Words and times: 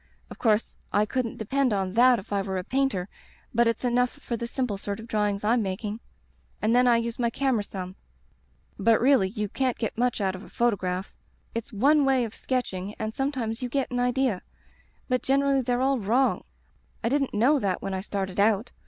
Of 0.31 0.39
course 0.39 0.77
I 0.91 1.05
couldn't 1.05 1.37
depend 1.37 1.71
on 1.71 1.93
that 1.93 2.17
if 2.17 2.33
I 2.33 2.41
were 2.41 2.57
a 2.57 2.63
painter, 2.63 3.07
but 3.53 3.67
it's 3.67 3.85
enough 3.85 4.09
for 4.09 4.35
the 4.35 4.47
simple 4.47 4.75
sort 4.79 4.99
of 4.99 5.07
drawings 5.07 5.43
I'm 5.43 5.61
making. 5.61 5.99
And 6.59 6.75
then 6.75 6.87
I 6.87 6.97
use 6.97 7.19
my 7.19 7.29
camera 7.29 7.63
some, 7.63 7.95
but 8.79 8.99
really 8.99 9.29
you 9.29 9.47
can't 9.47 9.77
get 9.77 9.95
much 9.99 10.15
Digitized 10.15 10.17
by 10.17 10.23
LjOOQ 10.23 10.27
IC 10.27 10.27
Interventions 10.27 10.27
out 10.27 10.35
of 10.35 10.43
a 10.43 10.55
photograph; 10.55 11.17
it's 11.53 11.71
one 11.73 12.03
way 12.03 12.23
of 12.23 12.33
sketch 12.35 12.73
ing 12.73 12.95
and 12.95 13.13
sometimes 13.13 13.61
you 13.61 13.69
get 13.69 13.91
an 13.91 13.99
idea, 13.99 14.41
but 15.07 15.21
gen 15.21 15.41
erally 15.41 15.63
theyVe 15.63 15.81
all 15.81 15.99
wrong. 15.99 16.45
I 17.03 17.07
didn't 17.09 17.35
know 17.35 17.59
that 17.59 17.83
when 17.83 17.93
I 17.93 18.01
started 18.01 18.39
out. 18.39 18.71